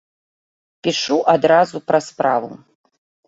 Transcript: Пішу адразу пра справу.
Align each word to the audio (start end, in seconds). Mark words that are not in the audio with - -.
Пішу 0.87 1.17
адразу 1.35 1.83
пра 1.91 1.99
справу. 2.07 2.51